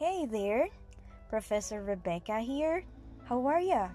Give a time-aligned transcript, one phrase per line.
[0.00, 0.70] Hey there,
[1.28, 2.84] Professor Rebecca here.
[3.28, 3.88] How are ya?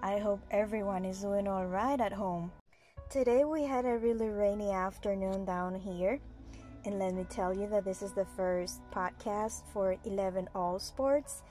[0.00, 2.52] I hope everyone is doing alright at home.
[3.10, 6.20] Today we had a really rainy afternoon down here,
[6.84, 11.42] and let me tell you that this is the first podcast for 11 All Sports.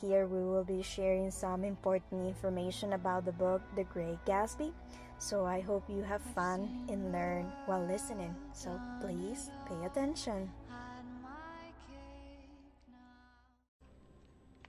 [0.00, 4.72] Here we will be sharing some important information about the book The Great Gatsby.
[5.18, 8.34] So I hope you have fun and learn while listening.
[8.54, 10.48] So please pay attention.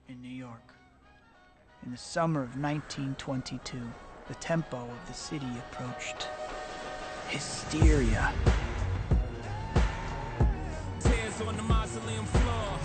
[0.08, 0.74] In New York.
[1.84, 3.78] In the summer of 1922,
[4.26, 6.28] the tempo of the city approached
[7.28, 8.32] hysteria.
[11.00, 12.78] Tears on the mausoleum floor.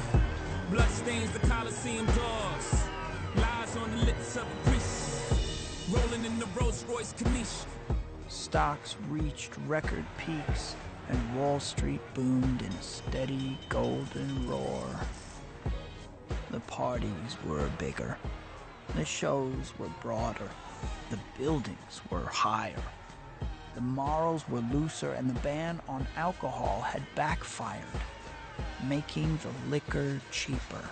[0.70, 2.84] Blood stains the Coliseum doors.
[3.38, 5.90] Lies on the lips of a priest.
[5.92, 7.66] Rolling in the Rolls Royce Corniche.
[8.28, 10.76] Stocks reached record peaks,
[11.10, 14.86] and Wall Street boomed in a steady golden roar.
[16.54, 18.16] The parties were bigger.
[18.96, 20.52] The shows were broader.
[21.10, 22.84] The buildings were higher.
[23.74, 27.88] The morals were looser, and the ban on alcohol had backfired,
[28.88, 30.88] making the liquor cheaper.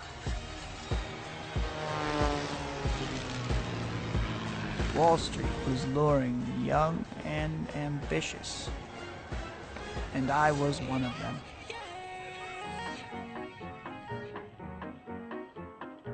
[4.96, 8.68] Wall Street was luring young and ambitious,
[10.12, 11.40] and I was one of them.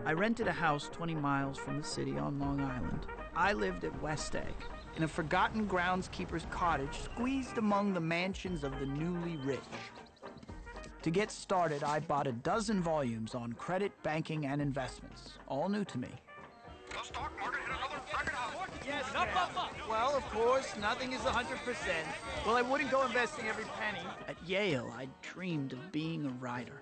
[0.09, 3.05] I rented a house 20 miles from the city on Long Island.
[3.37, 4.55] I lived at West Egg,
[4.97, 9.61] in a forgotten groundskeeper's cottage squeezed among the mansions of the newly rich.
[11.03, 15.85] To get started, I bought a dozen volumes on credit, banking, and investments, all new
[15.85, 16.09] to me.
[16.89, 18.67] The stock market hit another record high.
[18.87, 19.05] Yes,
[19.91, 21.55] Well, of course, nothing is 100%.
[22.47, 24.07] Well, I wouldn't go investing every penny.
[24.27, 26.81] At Yale, I dreamed of being a writer.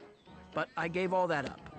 [0.54, 1.75] But I gave all that up.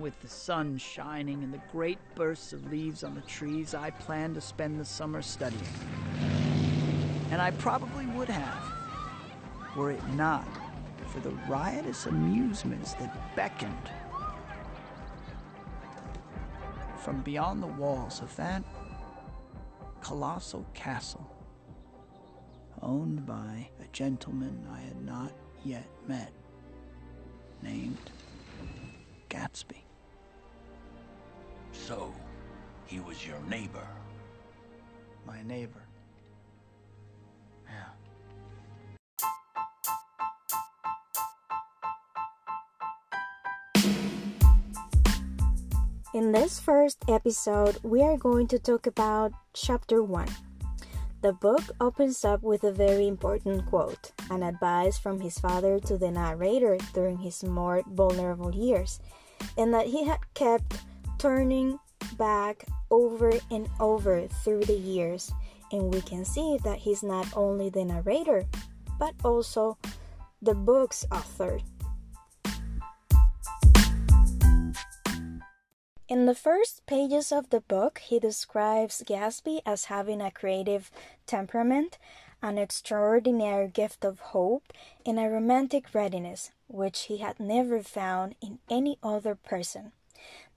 [0.00, 4.34] With the sun shining and the great bursts of leaves on the trees, I planned
[4.34, 5.62] to spend the summer studying.
[7.30, 8.72] And I probably would have,
[9.76, 10.46] were it not
[11.08, 13.90] for the riotous amusements that beckoned
[17.02, 18.64] from beyond the walls of that
[20.00, 21.30] colossal castle,
[22.82, 25.32] owned by a gentleman I had not
[25.64, 26.32] yet met,
[27.62, 28.10] named
[29.34, 29.82] Gatsby.
[31.72, 32.12] So,
[32.86, 33.88] he was your neighbor.
[35.26, 35.82] My neighbor.
[37.66, 37.90] Yeah.
[46.14, 50.28] In this first episode, we are going to talk about chapter 1.
[51.22, 55.98] The book opens up with a very important quote, an advice from his father to
[55.98, 59.00] the narrator during his more vulnerable years,
[59.56, 60.80] and that he had kept
[61.18, 61.78] turning
[62.16, 65.32] back over and over through the years.
[65.72, 68.44] And we can see that he's not only the narrator,
[68.98, 69.78] but also
[70.42, 71.58] the book's author.
[76.06, 80.90] In the first pages of the book, he describes Gatsby as having a creative
[81.26, 81.98] temperament,
[82.44, 84.70] an extraordinary gift of hope,
[85.06, 89.92] and a romantic readiness, which he had never found in any other person.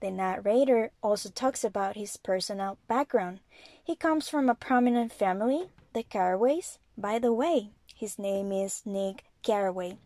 [0.00, 3.40] The narrator also talks about his personal background.
[3.82, 6.78] He comes from a prominent family, the Carraways.
[6.98, 9.96] By the way, his name is Nick Carraway.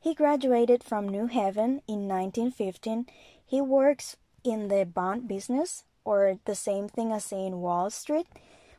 [0.00, 3.06] He graduated from New Haven in 1915.
[3.46, 8.26] He works in the bond business, or the same thing as saying Wall Street,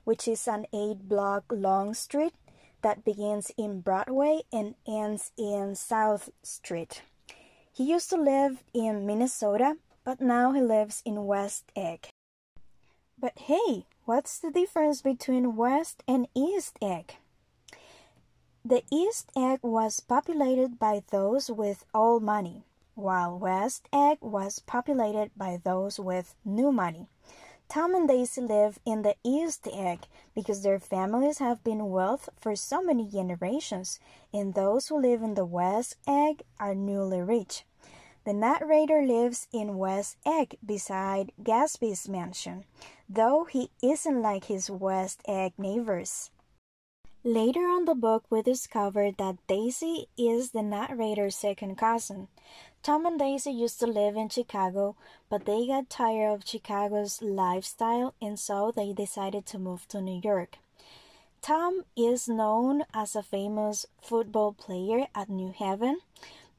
[0.04, 2.34] which is an eight block long street
[2.82, 7.02] that begins in Broadway and ends in South Street.
[7.72, 12.10] He used to live in Minnesota, but now he lives in West Egg.
[13.18, 17.16] But hey, what's the difference between West and East Egg?
[18.66, 22.64] The East Egg was populated by those with old money,
[22.96, 27.08] while West Egg was populated by those with new money.
[27.70, 32.56] Tom and Daisy live in the East Egg because their families have been wealth for
[32.56, 34.00] so many generations,
[34.34, 37.66] and those who live in the West Egg are newly rich.
[38.26, 42.66] The narrator lives in West Egg beside Gatsby's mansion,
[43.08, 46.32] though he isn't like his West Egg neighbors.
[47.24, 52.30] Later on the book, we discover that Daisy is the narrator's second cousin.
[52.82, 54.96] Tom and Daisy used to live in Chicago,
[55.30, 60.22] but they got tired of Chicago's lifestyle and so they decided to move to New
[60.24, 60.58] York.
[61.42, 66.00] Tom is known as a famous football player at New Haven,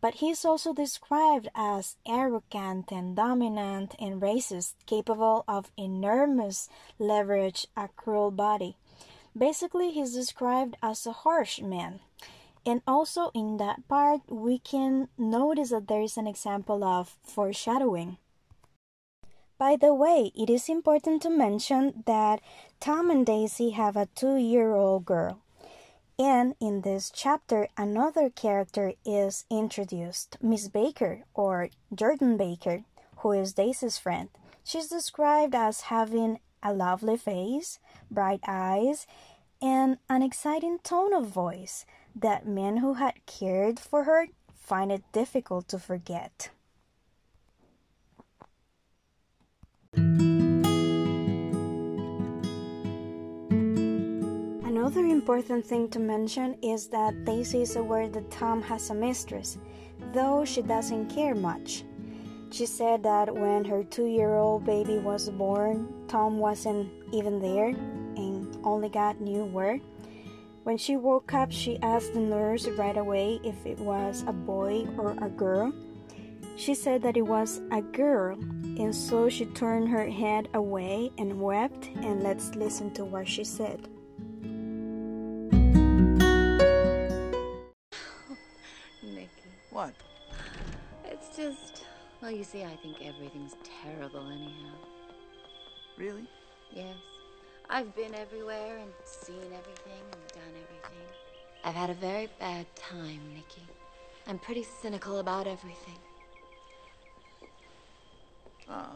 [0.01, 6.69] but he's also described as arrogant and dominant and racist, capable of enormous
[6.99, 8.77] leverage, a cruel body.
[9.37, 12.01] Basically, he's described as a harsh man.
[12.67, 18.19] And also in that part, we can notice that there is an example of foreshadowing.
[19.59, 22.41] By the way, it is important to mention that
[22.81, 25.41] Tom and Daisy have a two year old girl.
[26.19, 32.85] And in this chapter, another character is introduced Miss Baker, or Jordan Baker,
[33.19, 34.29] who is Daisy's friend.
[34.65, 37.79] She's described as having a lovely face,
[38.11, 39.07] bright eyes,
[39.63, 41.85] and an exciting tone of voice
[42.15, 46.51] that men who had cared for her find it difficult to forget.
[54.65, 59.59] Another important thing to mention is that Daisy is aware that Tom has a mistress,
[60.13, 61.85] though she doesn't care much.
[62.51, 67.69] She said that when her two year old baby was born, Tom wasn't even there
[67.69, 69.79] and only God knew where.
[70.63, 74.87] When she woke up, she asked the nurse right away if it was a boy
[74.99, 75.73] or a girl.
[76.57, 81.41] She said that it was a girl, and so she turned her head away and
[81.41, 81.89] wept.
[82.03, 83.89] And let's listen to what she said.
[89.03, 89.29] Nicky,
[89.71, 89.95] What?
[91.07, 91.85] it's just.
[92.21, 94.75] Well, you see, I think everything's terrible anyhow.
[95.97, 96.29] Really?
[96.71, 96.97] Yes.
[97.73, 101.07] I've been everywhere and seen everything and done everything.
[101.63, 103.63] I've had a very bad time, Nicky.
[104.27, 105.99] I'm pretty cynical about everything.
[108.69, 108.91] Ah.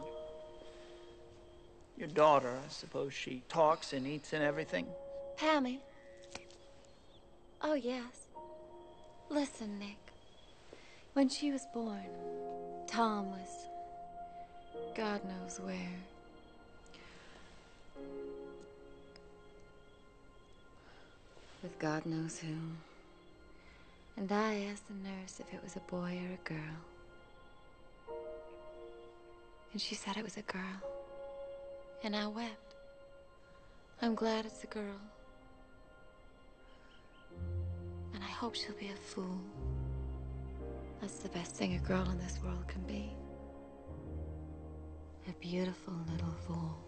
[1.97, 4.87] Your daughter, I suppose she talks and eats and everything?
[5.37, 5.79] Pammy.
[7.61, 8.27] Oh, yes.
[9.29, 9.97] Listen, Nick.
[11.13, 12.09] When she was born,
[12.87, 13.69] Tom was.
[14.97, 15.93] God knows where.
[21.65, 22.53] With God knows who.
[24.17, 26.77] And I asked the nurse if it was a boy or a girl.
[29.71, 30.79] And she said it was a girl.
[32.03, 32.75] And I wept.
[33.99, 35.01] I'm glad it's a girl.
[38.13, 39.41] And I hope she'll be a fool.
[41.01, 43.11] That's the best thing a girl in this world can be.
[45.27, 46.84] A beautiful little fool.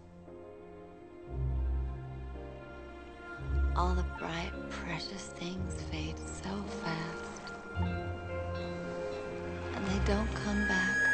[3.77, 6.50] All the bright, precious things fade so
[6.83, 7.53] fast.
[9.75, 11.06] And they don't come back.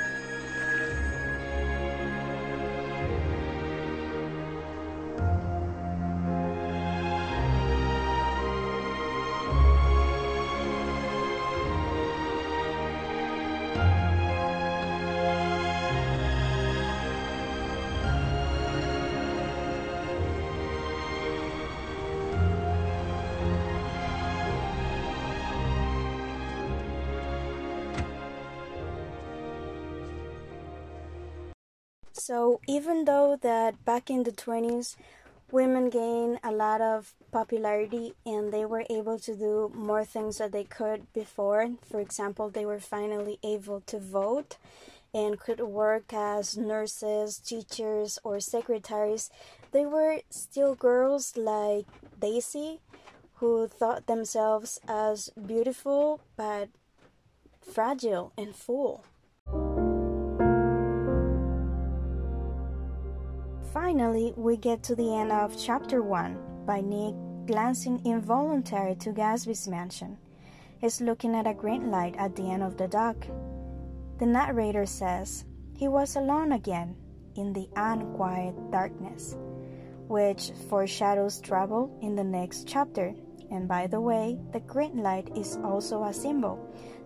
[32.25, 34.96] So even though that back in the 20s
[35.52, 40.54] women gained a lot of popularity and they were able to do more things that
[40.54, 44.56] they could before, for example, they were finally able to vote
[45.14, 49.30] and could work as nurses, teachers, or secretaries,
[49.74, 51.86] they were still girls like
[52.21, 52.80] Daisy
[53.42, 56.69] who thought themselves as beautiful but
[57.62, 59.04] fragile and full.
[63.94, 67.14] Finally, we get to the end of chapter 1 by Nick
[67.45, 70.18] glancing involuntarily to Gatsby's mansion.
[70.80, 73.28] He's looking at a green light at the end of the dock.
[74.18, 75.45] The narrator says
[75.78, 76.95] he was alone again
[77.35, 79.38] in the unquiet darkness,
[80.07, 83.14] which foreshadows trouble in the next chapter.
[83.52, 86.57] And by the way, the green light is also a symbol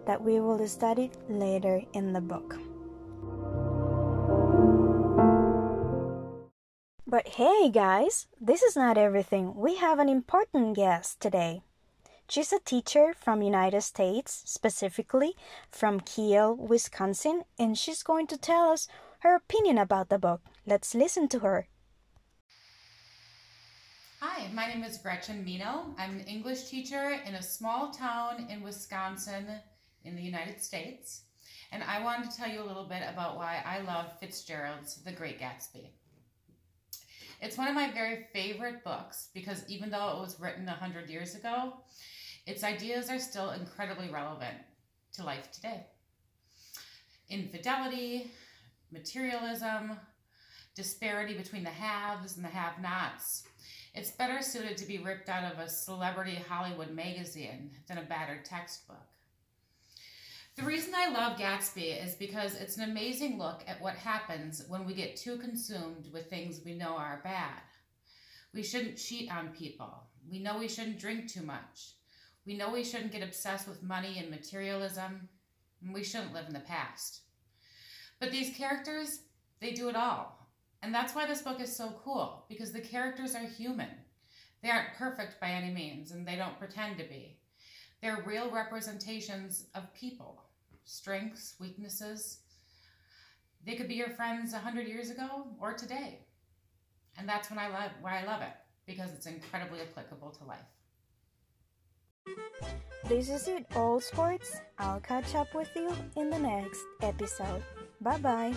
[0.06, 2.58] that we will study later in the book.
[7.10, 9.56] But hey guys, this is not everything.
[9.56, 11.62] We have an important guest today.
[12.28, 15.34] She's a teacher from United States, specifically
[15.72, 20.42] from Kiel, Wisconsin, and she's going to tell us her opinion about the book.
[20.66, 21.70] Let's listen to her.
[24.20, 25.96] Hi, my name is Gretchen Mino.
[25.98, 29.48] I'm an English teacher in a small town in Wisconsin
[30.04, 31.22] in the United States.
[31.72, 35.14] And I wanted to tell you a little bit about why I love Fitzgerald's The
[35.14, 35.92] Great Gatsby.
[37.40, 41.36] It's one of my very favorite books because even though it was written 100 years
[41.36, 41.74] ago,
[42.46, 44.58] its ideas are still incredibly relevant.
[45.14, 45.86] to life today.
[47.30, 48.32] Infidelity,
[48.92, 49.98] materialism,
[50.76, 53.44] disparity between the haves and the have nots.
[53.96, 58.46] It's better suited to be ripped out of a celebrity Hollywood magazine than a battered
[58.46, 59.08] textbook.
[60.58, 64.88] The reason I love Gatsby is because it's an amazing look at what happens when
[64.88, 67.62] we get too consumed with things we know are bad.
[68.56, 70.08] We shouldn't cheat on people.
[70.28, 71.92] We know we shouldn't drink too much.
[72.48, 75.30] We know we shouldn't get obsessed with money and materialism.
[75.84, 77.22] And we shouldn't live in the past.
[78.20, 79.20] But these characters,
[79.60, 80.50] they do it all.
[80.82, 83.90] And that's why this book is so cool, because the characters are human.
[84.64, 87.38] They aren't perfect by any means, and they don't pretend to be.
[88.02, 90.47] They're real representations of people
[90.88, 92.40] strengths, weaknesses.
[93.66, 96.26] They could be your friends 100 years ago or today.
[97.18, 98.54] And that's when I love why I love it
[98.86, 100.60] because it's incredibly applicable to life.
[103.08, 104.58] This is it, all sports.
[104.80, 107.64] I'll catch up with you in the next episode.
[108.02, 108.54] Bye bye.